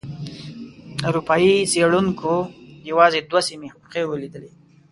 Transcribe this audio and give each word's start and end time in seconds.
اروپایي 1.07 1.53
څېړونکو 1.71 2.33
یوازې 2.89 3.19
دوه 3.29 3.41
سیمې 3.47 3.69
ښه 3.89 3.99
ولیدلې. 4.11 4.51